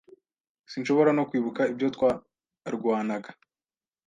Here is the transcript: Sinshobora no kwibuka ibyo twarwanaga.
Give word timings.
Sinshobora 0.71 1.11
no 1.17 1.23
kwibuka 1.29 1.61
ibyo 1.71 1.87
twarwanaga. 1.95 3.29